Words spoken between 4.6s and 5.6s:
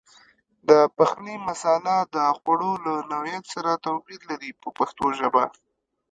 په پښتو ژبه.